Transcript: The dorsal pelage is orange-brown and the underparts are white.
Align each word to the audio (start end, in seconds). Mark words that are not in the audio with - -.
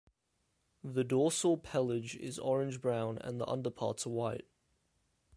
The 0.83 1.03
dorsal 1.03 1.57
pelage 1.57 2.15
is 2.15 2.39
orange-brown 2.39 3.19
and 3.19 3.39
the 3.39 3.45
underparts 3.47 4.07
are 4.07 4.09
white. 4.09 4.47